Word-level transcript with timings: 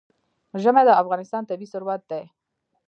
ژمی 0.61 0.83
د 0.85 0.89
افغانستان 1.03 1.43
طبعي 1.49 1.67
ثروت 1.73 2.01
دی. 2.11 2.23